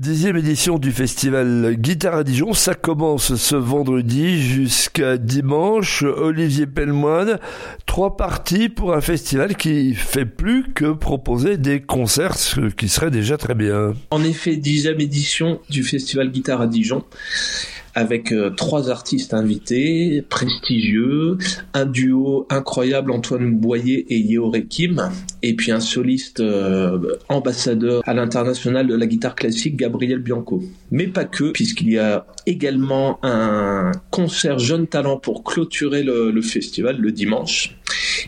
Dixième 0.00 0.38
édition 0.38 0.78
du 0.78 0.92
festival 0.92 1.74
Guitare 1.76 2.14
à 2.14 2.24
Dijon, 2.24 2.54
ça 2.54 2.74
commence 2.74 3.34
ce 3.34 3.54
vendredi 3.54 4.40
jusqu'à 4.40 5.18
dimanche. 5.18 6.04
Olivier 6.04 6.66
Pellemoine, 6.66 7.38
trois 7.84 8.16
parties 8.16 8.70
pour 8.70 8.94
un 8.94 9.02
festival 9.02 9.56
qui 9.56 9.92
fait 9.94 10.24
plus 10.24 10.72
que 10.72 10.94
proposer 10.94 11.58
des 11.58 11.82
concerts, 11.82 12.38
ce 12.38 12.70
qui 12.70 12.88
serait 12.88 13.10
déjà 13.10 13.36
très 13.36 13.54
bien. 13.54 13.92
En 14.10 14.24
effet, 14.24 14.56
dixième 14.56 15.02
édition 15.02 15.60
du 15.68 15.82
festival 15.82 16.30
Guitare 16.30 16.62
à 16.62 16.66
Dijon 16.66 17.04
avec 18.00 18.32
euh, 18.32 18.48
trois 18.50 18.90
artistes 18.90 19.34
invités, 19.34 20.24
prestigieux, 20.28 21.36
un 21.74 21.84
duo 21.84 22.46
incroyable 22.48 23.10
Antoine 23.10 23.54
Boyer 23.54 24.06
et 24.08 24.18
Yehore 24.18 24.56
Kim, 24.68 25.10
et 25.42 25.54
puis 25.54 25.70
un 25.70 25.80
soliste 25.80 26.40
euh, 26.40 26.98
ambassadeur 27.28 28.02
à 28.06 28.14
l'international 28.14 28.86
de 28.86 28.94
la 28.94 29.06
guitare 29.06 29.34
classique, 29.34 29.76
Gabriel 29.76 30.20
Bianco. 30.20 30.62
Mais 30.90 31.08
pas 31.08 31.24
que, 31.24 31.52
puisqu'il 31.52 31.90
y 31.90 31.98
a 31.98 32.26
également 32.46 33.18
un 33.22 33.92
concert 34.10 34.58
jeune 34.58 34.86
talent 34.86 35.18
pour 35.18 35.44
clôturer 35.44 36.02
le 36.02 36.40
festival 36.42 36.96
le 36.98 37.12
dimanche 37.12 37.79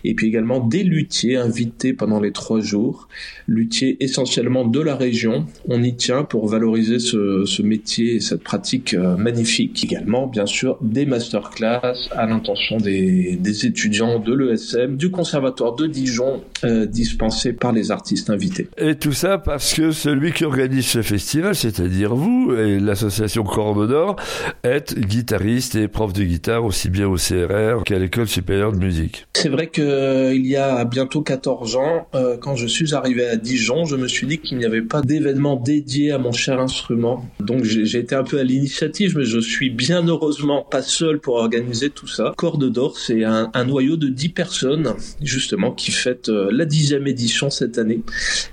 et 0.05 0.15
puis 0.15 0.29
également 0.29 0.61
des 0.61 0.83
luthiers 0.83 1.37
invités 1.37 1.93
pendant 1.93 2.21
les 2.21 2.33
trois 2.33 2.61
jours, 2.61 3.09
luthiers 3.47 3.97
essentiellement 4.01 4.65
de 4.65 4.80
la 4.80 4.97
région. 4.97 5.47
On 5.69 5.83
y 5.83 5.95
tient 5.95 6.25
pour 6.25 6.48
valoriser 6.48 6.98
ce, 6.98 7.45
ce 7.45 7.62
métier 7.62 8.16
et 8.16 8.21
cette 8.21 8.43
pratique 8.43 8.95
euh, 8.95 9.16
magnifique. 9.16 9.85
Également, 9.85 10.27
bien 10.27 10.47
sûr, 10.47 10.79
des 10.80 11.07
masterclass 11.07 12.09
à 12.12 12.27
l'intention 12.27 12.79
des, 12.79 13.37
des, 13.37 13.66
étudiants 13.66 14.19
de 14.19 14.35
l'ESM, 14.35 14.97
du 14.97 15.11
conservatoire 15.11 15.74
de 15.74 15.87
Dijon, 15.87 16.43
euh, 16.65 16.87
dispensés 16.87 17.52
par 17.52 17.73
les 17.73 17.91
artistes 17.91 18.30
invités. 18.30 18.69
Et 18.79 18.95
tout 18.95 19.13
ça 19.13 19.38
parce 19.38 19.74
que 19.74 19.91
celui 19.93 20.33
qui 20.33 20.45
organise 20.45 20.87
ce 20.87 21.02
festival, 21.02 21.55
c'est-à-dire 21.55 22.15
vous 22.15 22.55
et 22.55 22.79
l'association 22.80 23.45
Corne 23.45 23.87
d'Or, 23.87 24.16
êtes 24.63 24.99
guitariste 24.99 25.74
et 25.74 25.88
prof 25.88 26.13
de 26.13 26.24
guitare 26.24 26.65
aussi 26.65 26.88
bien 26.88 27.09
au 27.09 27.16
CRR 27.16 27.85
qu'à 27.85 27.99
l'école 27.99 28.29
supérieure 28.29 28.73
de 28.73 28.79
musique. 28.79 29.27
C'est 29.35 29.49
vrai 29.53 29.69
que 29.69 29.83
euh, 29.83 30.35
y 30.35 30.57
a 30.57 30.85
bientôt 30.85 31.23
14 31.23 31.77
ans, 31.77 32.09
euh, 32.15 32.37
quand 32.37 32.57
je 32.57 32.67
suis 32.67 32.95
arrivé 32.95 33.27
à 33.27 33.37
Dijon, 33.37 33.85
je 33.85 33.97
me 33.97 34.09
suis 34.09 34.27
dit 34.27 34.39
qu'il 34.39 34.59
n'y 34.59 34.65
avait 34.65 34.83
pas 34.83 35.01
d'événement 35.01 35.57
dédié 35.57 36.13
à 36.13 36.19
mon 36.19 36.33
cher 36.33 36.61
instrument. 36.61 37.25
Donc 37.41 37.65
j'ai 37.65 37.99
été 37.99 38.15
un 38.15 38.25
peu 38.25 38.39
à 38.39 38.45
l'initiative, 38.45 39.17
mais 39.17 39.25
je 39.25 39.39
suis 39.39 39.71
bien 39.71 40.07
heureusement 40.07 40.63
pas 40.63 40.83
seul 40.83 41.21
pour 41.21 41.37
organiser 41.37 41.91
tout 41.91 42.07
ça. 42.07 42.33
Corde 42.37 42.71
d'Or, 42.71 42.99
c'est 42.99 43.25
un, 43.25 43.51
noyau 43.65 43.97
de 43.97 44.09
10 44.09 44.29
personnes, 44.30 44.95
justement, 45.21 45.71
qui 45.71 45.93
fête 45.93 46.29
euh, 46.29 46.51
la 46.53 46.65
dixième 46.65 47.07
édition 47.07 47.51
cette 47.51 47.79
année. 47.79 48.01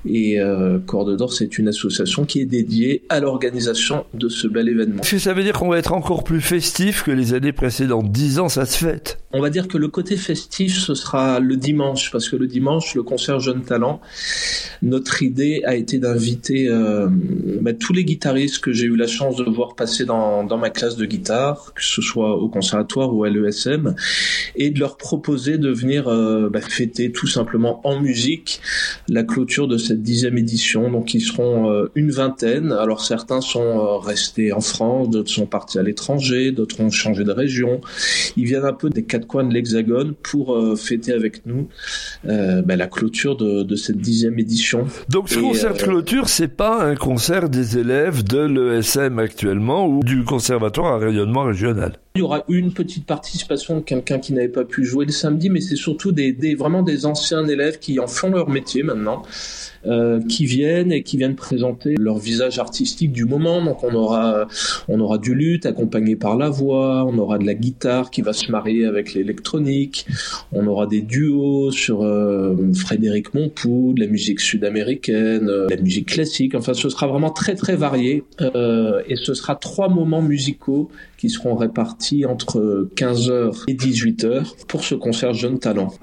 Et 0.06 0.40
euh, 0.40 0.80
Corde 0.80 1.18
d'Or, 1.18 1.34
c'est 1.34 1.58
une 1.58 1.68
association 1.68 2.26
qui 2.26 2.42
est 2.42 2.46
dédiée 2.46 3.04
à 3.10 3.20
l'organisation 3.20 4.06
de 4.14 4.30
ce 4.30 4.48
bel 4.48 4.70
événement. 4.70 5.04
Ça 5.04 5.34
veut 5.34 5.44
dire 5.44 5.54
qu'on 5.54 5.70
va 5.70 5.78
être 5.78 5.94
encore 5.94 6.24
plus 6.24 6.42
festif 6.42 7.04
que 7.04 7.12
les 7.12 7.34
années 7.34 7.54
précédentes 7.54 8.12
10 8.12 8.40
ans, 8.40 8.50
ça 8.50 8.66
se 8.66 8.78
fête 8.78 9.20
On 9.32 9.42
va 9.42 9.52
dire 9.52 9.68
que 9.68 9.78
le 9.78 9.90
côté 9.90 10.18
festif, 10.18 10.76
ce 10.80 10.96
sera 10.96 11.40
le 11.40 11.56
dimanche, 11.56 12.10
parce 12.12 12.28
que 12.30 12.36
le 12.36 12.48
dimanche, 12.48 12.96
le 12.96 13.04
concert 13.04 13.40
Jeune 13.40 13.62
Talent, 13.62 14.02
notre 14.82 15.22
idée 15.22 15.62
a 15.66 15.76
été 15.76 16.00
d'inviter 16.00 16.68
euh, 16.68 17.08
bah, 17.62 17.74
tous 17.74 17.94
les 17.94 18.04
guitaristes 18.04 18.58
que 18.58 18.74
j'ai 18.74 18.88
eu 18.88 18.96
la 18.96 19.06
chance 19.06 19.36
de 19.36 19.44
voir 19.44 19.76
passer 19.76 20.06
dans, 20.06 20.44
dans 20.44 20.58
ma 20.58 20.72
classe 20.72 20.96
de 20.96 21.06
guitare, 21.06 21.74
que 21.76 21.84
ce 21.84 22.02
soit 22.02 22.38
au 22.38 22.50
conservatoire 22.50 23.14
ou 23.14 23.24
à 23.24 23.30
l'ESM, 23.30 23.94
et 24.56 24.72
de 24.72 24.80
leur 24.80 24.98
proposer 24.98 25.60
de 25.60 25.70
venir 25.70 26.08
euh, 26.08 26.50
bah, 26.50 26.62
fêter 26.62 27.12
tout 27.12 27.28
simplement 27.28 27.82
en 27.88 28.00
musique 28.00 28.62
la 29.08 29.22
clôture 29.22 29.68
de 29.68 29.78
cette 29.78 30.02
dixième 30.02 30.40
édition. 30.40 30.90
Donc 30.90 31.14
ils 31.14 31.22
seront 31.22 31.72
euh, 31.72 31.92
une 31.94 32.10
vingtaine. 32.10 32.72
Alors 32.72 33.06
certains 33.06 33.42
sont 33.42 34.00
restés 34.00 34.54
en 34.54 34.62
France, 34.62 35.12
d'autres 35.12 35.30
sont 35.30 35.46
partis 35.46 35.78
à 35.78 35.84
l'étranger, 35.84 36.52
d'autres 36.52 36.80
ont 36.80 36.90
changé 36.90 37.24
de 37.24 37.32
région. 37.32 37.80
Ils 38.36 38.46
viennent 38.46 38.66
un 38.66 38.74
peu 38.74 38.90
des 38.90 39.04
quatre 39.04 39.19
coins 39.26 39.44
de 39.44 39.54
l'Hexagone 39.54 40.14
pour 40.14 40.56
euh, 40.56 40.76
fêter 40.76 41.14
avec 41.14 41.46
nous 41.46 41.68
euh, 42.28 42.62
bah, 42.62 42.76
la 42.76 42.88
clôture 42.88 43.36
de, 43.36 43.64
de, 43.64 43.76
cette 43.76 43.98
dixième 43.98 44.40
édition. 44.40 44.88
Donc 45.10 45.30
ce 45.30 45.40
Et 45.40 45.42
concert 45.42 45.74
de 45.74 45.82
clôture, 45.82 46.30
c'est 46.30 46.48
pas 46.48 46.84
un 46.84 46.96
concert 46.96 47.50
des 47.50 47.78
élèves 47.78 48.24
de 48.24 48.40
l'ESM 48.40 49.20
actuellement 49.20 49.88
ou 49.88 50.04
du 50.04 50.24
conservatoire 50.24 50.94
à 50.94 50.98
rayonnement 50.98 51.44
régional 51.44 51.94
il 52.16 52.20
y 52.20 52.22
aura 52.24 52.44
une 52.50 52.74
petite 52.74 53.06
participation 53.06 53.78
de 53.78 53.82
quelqu'un 53.82 54.18
qui 54.18 54.34
n'avait 54.34 54.48
pas 54.48 54.66
pu 54.66 54.84
jouer 54.84 55.06
le 55.06 55.12
samedi, 55.12 55.50
mais 55.50 55.62
c'est 55.62 55.76
surtout 55.76 56.12
des, 56.12 56.34
des, 56.34 56.56
vraiment 56.56 56.82
des 56.82 57.06
anciens 57.06 57.48
élèves 57.48 57.78
qui 57.78 58.00
en 58.00 58.08
font 58.08 58.32
leur 58.32 58.50
métier 58.50 58.82
maintenant, 58.82 59.22
euh, 59.86 60.20
qui 60.28 60.46
viennent 60.46 60.92
et 60.92 61.04
qui 61.04 61.18
viennent 61.18 61.36
présenter 61.36 61.96
leur 62.00 62.18
visage 62.18 62.58
artistique 62.58 63.12
du 63.12 63.26
moment. 63.26 63.64
Donc 63.64 63.84
on 63.84 63.94
aura, 63.94 64.48
on 64.88 65.00
aura 65.00 65.20
du 65.20 65.36
luth 65.36 65.68
accompagné 65.68 66.16
par 66.16 66.36
la 66.36 66.50
voix, 66.50 67.06
on 67.06 67.16
aura 67.20 67.38
de 67.38 67.46
la 67.46 67.54
guitare 67.54 68.10
qui 68.10 68.24
va 68.24 68.34
se 68.34 68.52
marier 68.52 68.86
avec 68.86 69.14
l'électronique, 69.14 70.08
on 70.52 70.66
aura 70.66 70.88
des 70.88 71.02
duos 71.02 71.70
sur 71.70 72.04
euh, 72.04 72.56
Frédéric 72.74 73.36
Monpoux, 73.36 73.94
de 73.96 74.02
la 74.02 74.08
musique 74.08 74.40
sud-américaine, 74.40 75.48
euh, 75.48 75.68
la 75.70 75.78
musique 75.78 76.08
classique. 76.08 76.56
Enfin, 76.56 76.74
ce 76.74 76.90
sera 76.90 77.06
vraiment 77.06 77.30
très 77.30 77.54
très 77.54 77.76
varié 77.76 78.24
euh, 78.42 79.04
et 79.08 79.16
ce 79.16 79.36
sera 79.36 79.56
trois 79.56 79.90
moments 79.90 80.24
musicaux 80.24 80.90
qui 81.18 81.30
seront 81.30 81.56
répartis 81.56 81.99
entre 82.28 82.90
15h 82.96 83.64
et 83.68 83.74
18h 83.74 84.66
pour 84.68 84.84
ce 84.84 84.96
concert 84.96 85.34
Jeune 85.34 85.60
Talent. 85.60 85.94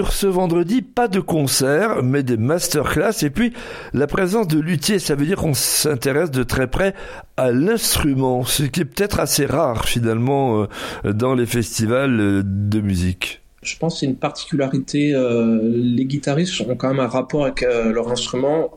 Ouverture 0.00 0.12
ce 0.12 0.26
vendredi, 0.26 0.82
pas 0.82 1.08
de 1.08 1.20
concert, 1.20 2.02
mais 2.02 2.22
des 2.22 2.36
masterclass. 2.36 3.22
Et 3.22 3.30
puis, 3.30 3.52
la 3.92 4.06
présence 4.06 4.48
de 4.48 4.58
luthiers, 4.58 4.98
ça 4.98 5.14
veut 5.14 5.26
dire 5.26 5.36
qu'on 5.36 5.54
s'intéresse 5.54 6.30
de 6.30 6.42
très 6.42 6.66
près 6.66 6.94
à 7.36 7.52
l'instrument, 7.52 8.44
ce 8.44 8.64
qui 8.64 8.80
est 8.80 8.84
peut-être 8.84 9.20
assez 9.20 9.46
rare 9.46 9.86
finalement 9.86 10.66
dans 11.04 11.34
les 11.34 11.46
festivals 11.46 12.42
de 12.44 12.80
musique. 12.80 13.40
Je 13.62 13.76
pense 13.76 13.94
que 13.94 14.00
c'est 14.00 14.06
une 14.06 14.16
particularité. 14.16 15.12
Euh, 15.14 15.60
les 15.62 16.06
guitaristes 16.06 16.60
ont 16.62 16.76
quand 16.76 16.88
même 16.88 17.00
un 17.00 17.08
rapport 17.08 17.44
avec 17.44 17.62
euh, 17.62 17.92
leur 17.92 18.10
instrument 18.10 18.70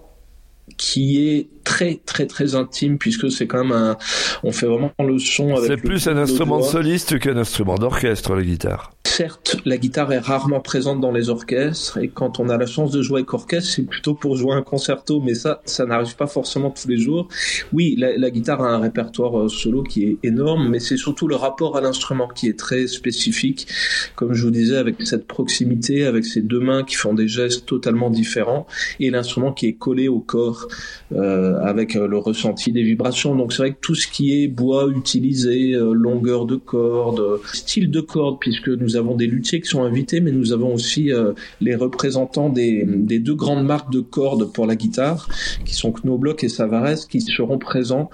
qui 0.77 1.29
est 1.29 1.47
très 1.63 1.99
très 2.05 2.25
très 2.25 2.55
intime 2.55 2.97
puisque 2.97 3.29
c'est 3.29 3.47
quand 3.47 3.65
même 3.65 3.73
un 3.73 3.97
on 4.43 4.51
fait 4.53 4.65
vraiment 4.65 4.93
le 4.99 5.19
son 5.19 5.55
avec 5.55 5.69
c'est 5.69 5.77
plus 5.77 6.07
un 6.07 6.15
instrument 6.15 6.59
de 6.59 6.63
soliste 6.63 7.19
qu'un 7.19 7.35
instrument 7.35 7.75
d'orchestre 7.75 8.33
la 8.33 8.43
guitare 8.43 8.91
certes 9.13 9.57
la 9.65 9.77
guitare 9.77 10.11
est 10.11 10.17
rarement 10.17 10.59
présente 10.59 10.99
dans 10.99 11.11
les 11.11 11.29
orchestres 11.29 11.99
et 11.99 12.07
quand 12.07 12.39
on 12.39 12.49
a 12.49 12.57
la 12.57 12.65
chance 12.65 12.91
de 12.91 13.03
jouer 13.03 13.19
avec 13.19 13.33
orchestre 13.33 13.69
c'est 13.75 13.85
plutôt 13.85 14.15
pour 14.15 14.35
jouer 14.35 14.53
un 14.53 14.63
concerto 14.63 15.21
mais 15.21 15.35
ça 15.35 15.61
ça 15.65 15.85
n'arrive 15.85 16.15
pas 16.15 16.25
forcément 16.25 16.71
tous 16.71 16.87
les 16.87 16.97
jours 16.97 17.27
oui 17.73 17.95
la, 17.97 18.31
guitare 18.31 18.63
a 18.63 18.69
un 18.69 18.79
répertoire 18.79 19.51
solo 19.51 19.83
qui 19.83 20.03
est 20.05 20.17
énorme 20.23 20.67
mais 20.69 20.79
c'est 20.79 20.97
surtout 20.97 21.27
le 21.27 21.35
rapport 21.35 21.77
à 21.77 21.81
l'instrument 21.81 22.27
qui 22.27 22.47
est 22.47 22.57
très 22.57 22.87
spécifique 22.87 23.67
comme 24.15 24.33
je 24.33 24.45
vous 24.45 24.51
disais 24.51 24.77
avec 24.77 24.95
cette 25.03 25.27
proximité 25.27 26.05
avec 26.05 26.25
ces 26.25 26.41
deux 26.41 26.59
mains 26.59 26.83
qui 26.83 26.95
font 26.95 27.13
des 27.13 27.27
gestes 27.27 27.67
totalement 27.67 28.09
différents 28.09 28.65
et 28.99 29.11
l'instrument 29.11 29.53
qui 29.53 29.67
est 29.67 29.73
collé 29.73 30.07
au 30.07 30.19
corps 30.19 30.67
euh, 31.13 31.59
avec 31.61 31.93
le 31.93 32.17
ressenti 32.17 32.71
des 32.71 32.83
vibrations. 32.83 33.35
Donc 33.35 33.53
c'est 33.53 33.63
vrai 33.63 33.71
que 33.73 33.79
tout 33.81 33.95
ce 33.95 34.07
qui 34.07 34.43
est 34.43 34.47
bois 34.47 34.87
utilisé, 34.87 35.73
euh, 35.73 35.93
longueur 35.93 36.45
de 36.45 36.55
corde, 36.55 37.39
style 37.53 37.91
de 37.91 38.01
corde, 38.01 38.37
puisque 38.39 38.69
nous 38.69 38.95
avons 38.95 39.02
des 39.15 39.27
luthiers 39.27 39.61
qui 39.61 39.69
sont 39.69 39.83
invités, 39.83 40.21
mais 40.21 40.31
nous 40.31 40.53
avons 40.53 40.73
aussi 40.73 41.11
euh, 41.11 41.33
les 41.61 41.75
représentants 41.75 42.49
des, 42.49 42.83
des, 42.87 43.19
deux 43.19 43.35
grandes 43.35 43.65
marques 43.65 43.91
de 43.91 43.99
cordes 43.99 44.51
pour 44.51 44.65
la 44.65 44.75
guitare, 44.75 45.29
qui 45.65 45.75
sont 45.75 45.91
Knobloch 45.91 46.43
et 46.43 46.49
Savares, 46.49 47.07
qui 47.09 47.21
seront 47.21 47.57
présents. 47.57 48.09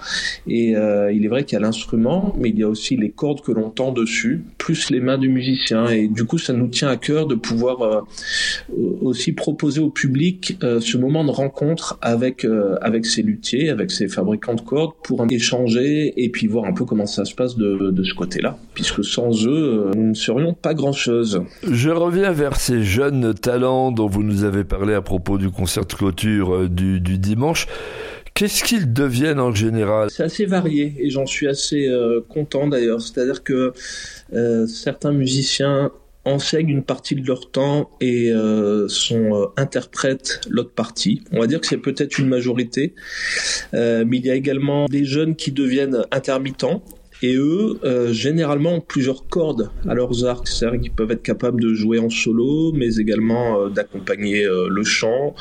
Et 0.47 0.75
euh, 0.75 1.11
il 1.11 1.25
est 1.25 1.27
vrai 1.27 1.45
qu'il 1.45 1.53
y 1.53 1.57
a 1.57 1.61
l'instrument, 1.61 2.35
mais 2.37 2.49
il 2.49 2.59
y 2.59 2.63
a 2.63 2.69
aussi 2.69 2.97
les 2.97 3.09
cordes 3.09 3.41
que 3.41 3.51
l'on 3.51 3.69
tend 3.69 3.91
dessus, 3.91 4.43
plus 4.69 4.91
les 4.91 4.99
mains 4.99 5.17
du 5.17 5.29
musicien. 5.29 5.87
Et 5.87 6.07
du 6.07 6.25
coup, 6.25 6.37
ça 6.37 6.53
nous 6.53 6.67
tient 6.67 6.89
à 6.89 6.95
cœur 6.95 7.25
de 7.25 7.33
pouvoir 7.33 7.81
euh, 7.81 8.01
aussi 9.01 9.33
proposer 9.33 9.79
au 9.79 9.89
public 9.89 10.59
euh, 10.61 10.79
ce 10.79 10.95
moment 10.95 11.25
de 11.25 11.31
rencontre 11.31 11.97
avec 12.03 12.45
euh, 12.45 12.75
avec 12.79 13.07
ces 13.07 13.23
luthiers, 13.23 13.71
avec 13.71 13.89
ces 13.89 14.07
fabricants 14.07 14.53
de 14.53 14.61
cordes, 14.61 14.91
pour 15.03 15.25
échanger 15.31 16.13
et 16.23 16.29
puis 16.29 16.45
voir 16.45 16.65
un 16.65 16.73
peu 16.73 16.85
comment 16.85 17.07
ça 17.07 17.25
se 17.25 17.33
passe 17.33 17.57
de, 17.57 18.03
ce 18.03 18.13
côté-là. 18.13 18.59
Puisque 18.75 19.03
sans 19.03 19.47
eux, 19.47 19.89
nous 19.95 20.09
ne 20.09 20.13
serions 20.13 20.53
pas 20.53 20.75
grand-chose. 20.75 21.41
Je 21.67 21.89
reviens 21.89 22.31
vers 22.31 22.55
ces 22.55 22.83
jeunes 22.83 23.33
talents 23.33 23.91
dont 23.91 24.07
vous 24.07 24.21
nous 24.21 24.43
avez 24.43 24.65
parlé 24.65 24.93
à 24.93 25.01
propos 25.01 25.39
du 25.39 25.49
concert 25.49 25.87
de 25.87 25.93
clôture 25.93 26.69
du 26.69 26.99
dimanche. 26.99 27.65
Qu'est-ce 28.33 28.63
qu'ils 28.63 28.93
deviennent 28.93 29.39
en 29.39 29.53
général? 29.53 30.09
C'est 30.09 30.23
assez 30.23 30.45
varié 30.45 30.95
et 30.99 31.09
j'en 31.09 31.25
suis 31.25 31.47
assez 31.47 31.87
euh, 31.87 32.21
content 32.27 32.67
d'ailleurs. 32.67 33.01
C'est-à-dire 33.01 33.43
que 33.43 33.73
euh, 34.33 34.67
certains 34.67 35.11
musiciens 35.11 35.91
enseignent 36.25 36.69
une 36.69 36.83
partie 36.83 37.15
de 37.15 37.25
leur 37.25 37.49
temps 37.49 37.89
et 38.01 38.31
euh, 38.31 38.87
sont 38.87 39.49
interprètent 39.57 40.41
l'autre 40.49 40.71
partie. 40.71 41.21
On 41.31 41.39
va 41.39 41.47
dire 41.47 41.59
que 41.59 41.67
c'est 41.67 41.77
peut-être 41.77 42.17
une 42.19 42.27
majorité, 42.27 42.93
mais 43.73 44.17
il 44.17 44.25
y 44.25 44.29
a 44.29 44.35
également 44.35 44.85
des 44.85 45.05
jeunes 45.05 45.35
qui 45.35 45.51
deviennent 45.51 46.03
intermittents 46.11 46.83
et 47.21 47.35
eux, 47.35 47.79
euh, 47.83 48.13
généralement, 48.13 48.75
ont 48.75 48.81
plusieurs 48.81 49.27
cordes 49.27 49.69
à 49.87 49.93
leurs 49.93 50.25
arcs. 50.25 50.47
C'est-à-dire 50.47 50.81
qu'ils 50.81 50.91
peuvent 50.91 51.11
être 51.11 51.23
capables 51.23 51.61
de 51.61 51.73
jouer 51.73 51.99
en 51.99 52.09
solo, 52.09 52.71
mais 52.73 52.95
également 52.95 53.59
euh, 53.59 53.69
d'accompagner 53.69 54.43
euh, 54.43 54.67
le 54.69 54.83
chant, 54.83 55.35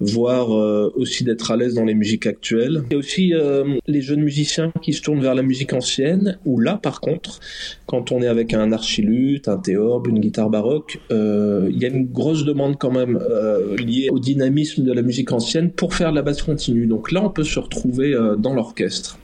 voire 0.00 0.56
euh, 0.56 0.92
aussi 0.96 1.24
d'être 1.24 1.50
à 1.50 1.56
l'aise 1.56 1.74
dans 1.74 1.84
les 1.84 1.94
musiques 1.94 2.26
actuelles. 2.26 2.84
Il 2.90 2.92
y 2.92 2.96
a 2.96 2.98
aussi 2.98 3.34
euh, 3.34 3.64
les 3.86 4.00
jeunes 4.00 4.22
musiciens 4.22 4.72
qui 4.82 4.92
se 4.92 5.02
tournent 5.02 5.20
vers 5.20 5.34
la 5.34 5.42
musique 5.42 5.72
ancienne, 5.72 6.38
où 6.44 6.58
là, 6.60 6.78
par 6.82 7.00
contre, 7.00 7.40
quand 7.86 8.12
on 8.12 8.22
est 8.22 8.26
avec 8.26 8.54
un 8.54 8.72
archiluth, 8.72 9.48
un 9.48 9.58
théorbe, 9.58 10.08
une 10.08 10.20
guitare 10.20 10.50
baroque, 10.50 11.00
euh, 11.10 11.68
il 11.70 11.78
y 11.80 11.84
a 11.84 11.88
une 11.88 12.06
grosse 12.06 12.44
demande 12.44 12.78
quand 12.78 12.90
même 12.90 13.18
liée 13.78 14.08
au 14.10 14.18
dynamisme 14.18 14.84
de 14.84 14.92
la 14.92 15.02
musique 15.02 15.32
ancienne 15.32 15.70
pour 15.70 15.94
faire 15.94 16.10
de 16.10 16.16
la 16.16 16.22
basse 16.22 16.42
continue. 16.42 16.86
Donc 16.86 17.12
là, 17.12 17.22
on 17.24 17.30
peut 17.30 17.44
se 17.44 17.58
retrouver 17.58 18.16
dans 18.38 18.54
l'orchestre. 18.54 19.18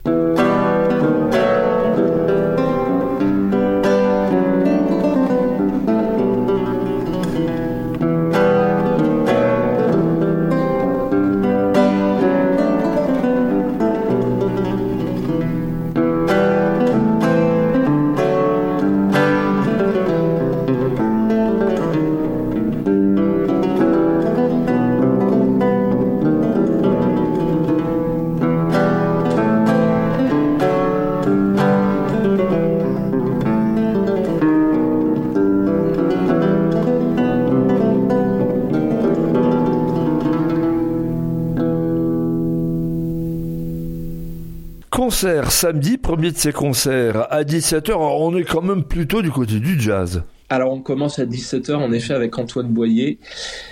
Concert 45.09 45.51
samedi, 45.51 45.97
premier 45.97 46.31
de 46.31 46.37
ces 46.37 46.51
concerts 46.51 47.33
à 47.33 47.43
17h. 47.43 47.93
On 47.95 48.37
est 48.37 48.43
quand 48.43 48.61
même 48.61 48.83
plutôt 48.83 49.23
du 49.23 49.31
côté 49.31 49.59
du 49.59 49.81
jazz. 49.81 50.21
Alors 50.49 50.71
on 50.71 50.81
commence 50.81 51.17
à 51.17 51.25
17h 51.25 51.73
en 51.73 51.91
effet 51.91 52.13
avec 52.13 52.37
Antoine 52.37 52.67
Boyer, 52.67 53.17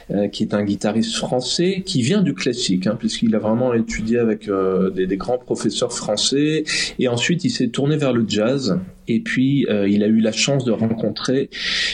euh, 0.10 0.30
qui 0.30 0.42
est 0.42 0.56
un 0.56 0.63
guitariste 0.63 1.16
français 1.16 1.84
qui 1.86 2.01
vient 2.01 2.24
du 2.24 2.34
classique, 2.34 2.88
hein, 2.88 2.95
puisqu'il 2.98 3.36
a 3.36 3.38
vraiment 3.38 3.75
étudié 3.75 4.18
avec 4.18 4.48
euh, 4.48 4.89
des, 4.89 5.16
grands 5.16 5.38
professeurs 5.38 5.94
français, 5.94 6.63
et 6.98 7.07
ensuite 7.07 7.44
il 7.44 7.51
s'est 7.51 7.68
tourné 7.68 7.98
vers 7.98 8.13
le 8.13 8.25
jazz, 8.28 8.80
et 9.07 9.19
puis 9.19 9.68
euh, 9.69 9.88
il 9.88 10.01
a 10.04 10.07
eu 10.07 10.22
la 10.22 10.31
chance 10.31 10.66
de 10.66 10.72
rencontrer 10.72 11.51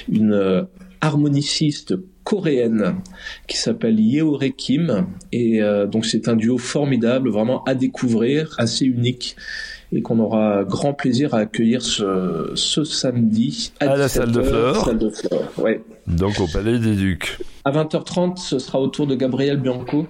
une 0.10 0.66
harmoniciste 1.02 1.96
coréenne 2.34 2.96
qui 3.48 3.58
s'appelle 3.58 4.00
Yeore 4.00 4.44
Kim 4.58 5.06
et 5.32 5.62
euh, 5.62 5.86
donc 5.86 6.04
c'est 6.08 6.28
un 6.28 6.36
duo 6.36 6.58
formidable 6.58 7.30
vraiment 7.30 7.64
à 7.66 7.76
découvrir 7.76 8.56
assez 8.58 8.86
unique 8.86 9.36
et 9.92 10.02
qu'on 10.02 10.18
aura 10.18 10.64
grand 10.64 10.96
plaisir 10.96 11.36
à 11.36 11.40
accueillir 11.40 11.84
ce, 11.84 12.52
ce 12.56 12.84
samedi 12.84 13.72
à, 13.80 13.92
à 13.92 13.98
la 13.98 14.10
salle 14.10 14.32
de. 14.32 14.42
Salle 14.42 15.00
ouais. 15.60 15.84
Donc 16.08 16.40
au 16.40 16.48
Palais 16.48 16.80
des 16.80 16.96
Ducs. 16.96 17.38
À 17.66 17.72
20h30, 17.72 18.38
ce 18.38 18.58
sera 18.58 18.80
au 18.80 18.88
tour 18.88 19.06
de 19.06 19.14
Gabriel 19.14 19.58
Bianco 19.58 20.08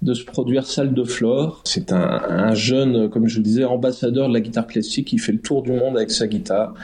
de 0.00 0.14
se 0.14 0.24
produire 0.24 0.66
Salle 0.66 0.94
de 0.94 1.04
Flore. 1.04 1.60
C'est 1.64 1.92
un, 1.92 2.22
un, 2.28 2.54
jeune, 2.54 3.08
comme 3.10 3.28
je 3.28 3.36
vous 3.36 3.42
disais, 3.42 3.64
ambassadeur 3.64 4.28
de 4.28 4.32
la 4.32 4.40
guitare 4.40 4.66
classique 4.66 5.08
qui 5.08 5.18
fait 5.18 5.32
le 5.32 5.40
tour 5.40 5.62
du 5.62 5.72
monde 5.72 5.96
avec 5.96 6.10
sa 6.10 6.26
guitare. 6.26 6.74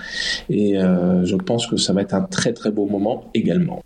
Et 0.51 0.79
euh, 0.79 1.25
je 1.25 1.37
pense 1.37 1.67
que 1.67 1.79
ça 1.79 1.93
va 1.93 2.03
être 2.03 2.15
un 2.15 2.23
très 2.23 2.53
très 2.53 2.71
beau 2.71 2.87
moment 2.87 3.25
également. 3.35 3.83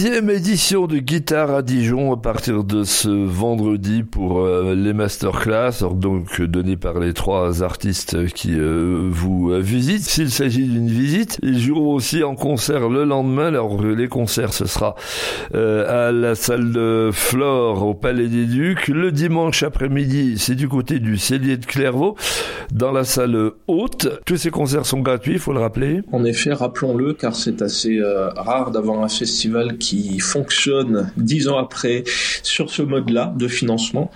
Dixième 0.00 0.30
édition 0.30 0.86
de 0.86 0.96
Guitare 0.96 1.50
à 1.54 1.60
Dijon 1.60 2.10
à 2.10 2.16
partir 2.16 2.64
de 2.64 2.84
ce 2.84 3.10
vendredi 3.10 4.02
pour 4.02 4.40
euh, 4.40 4.74
les 4.74 4.94
masterclass, 4.94 5.84
donc 5.94 6.40
donné 6.40 6.78
par 6.78 6.98
les 7.00 7.12
trois 7.12 7.62
artistes 7.62 8.26
qui 8.32 8.54
euh, 8.54 9.10
vous 9.10 9.52
visitent. 9.60 10.04
S'il 10.04 10.30
s'agit 10.30 10.64
d'une 10.64 10.88
visite, 10.88 11.38
ils 11.42 11.60
joueront 11.60 11.92
aussi 11.92 12.24
en 12.24 12.34
concert 12.34 12.88
le 12.88 13.04
lendemain. 13.04 13.48
Alors 13.48 13.82
les 13.82 14.08
concerts, 14.08 14.54
ce 14.54 14.64
sera 14.64 14.94
euh, 15.54 16.08
à 16.08 16.12
la 16.12 16.34
salle 16.34 16.72
de 16.72 17.10
Flore 17.12 17.86
au 17.86 17.92
Palais 17.92 18.28
des 18.28 18.46
Ducs. 18.46 18.88
Le 18.88 19.12
dimanche 19.12 19.62
après-midi, 19.62 20.36
c'est 20.38 20.54
du 20.54 20.66
côté 20.66 20.98
du 20.98 21.18
Cellier 21.18 21.58
de 21.58 21.66
Clairvaux, 21.66 22.16
dans 22.72 22.90
la 22.90 23.04
salle 23.04 23.50
haute. 23.66 24.08
Tous 24.24 24.38
ces 24.38 24.50
concerts 24.50 24.86
sont 24.86 25.00
gratuits, 25.00 25.34
il 25.34 25.38
faut 25.38 25.52
le 25.52 25.60
rappeler. 25.60 26.00
En 26.10 26.24
effet, 26.24 26.54
rappelons-le, 26.54 27.12
car 27.12 27.36
c'est 27.36 27.60
assez 27.60 28.00
rare 28.34 28.70
d'avoir 28.70 29.02
un 29.02 29.08
festival 29.08 29.50
social 29.50 29.76
qui 29.90 30.20
fonctionne 30.20 31.10
dix 31.16 31.48
ans 31.48 31.58
après 31.58 32.04
sur 32.44 32.70
ce 32.70 32.82
mode-là 32.82 33.34
de 33.36 33.48
financement. 33.48 34.10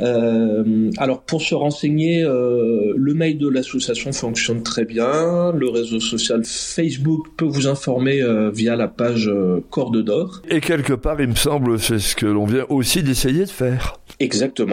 Euh, 0.00 0.90
alors 0.96 1.22
pour 1.22 1.40
se 1.40 1.54
renseigner, 1.54 2.24
euh, 2.24 2.92
le 2.96 3.14
mail 3.14 3.38
de 3.38 3.48
l'association 3.48 4.10
fonctionne 4.12 4.64
très 4.64 4.84
bien. 4.84 5.52
Le 5.52 5.68
réseau 5.68 6.00
social 6.00 6.42
Facebook 6.44 7.26
peut 7.36 7.44
vous 7.44 7.68
informer 7.68 8.22
euh, 8.22 8.50
via 8.50 8.74
la 8.74 8.88
page 8.88 9.30
Corde 9.70 10.02
d'Or. 10.02 10.42
Et 10.48 10.60
quelque 10.60 10.94
part, 10.94 11.20
il 11.20 11.28
me 11.28 11.36
semble, 11.36 11.78
c'est 11.78 12.00
ce 12.00 12.16
que 12.16 12.26
l'on 12.26 12.44
vient 12.44 12.66
aussi 12.68 13.04
d'essayer 13.04 13.44
de 13.44 13.50
faire. 13.50 14.00
Exactement. 14.18 14.72